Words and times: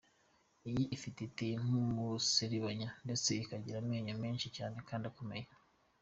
Iyi 0.69 0.83
fi 1.01 1.07
iteye 1.27 1.55
nk’umuserebanya 1.63 2.89
ndetse 3.05 3.29
ikagira 3.43 3.77
amenyo 3.79 4.13
menshi 4.23 4.47
cyane 4.57 4.77
kandi 4.87 5.05
akomeye. 5.11 5.45